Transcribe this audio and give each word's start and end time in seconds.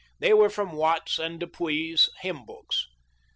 They 0.17 0.33
were 0.33 0.49
from 0.49 0.71
Watts' 0.71 1.19
and 1.19 1.39
Dupuy's 1.39 2.09
hymn 2.23 2.43
books. 2.43 2.87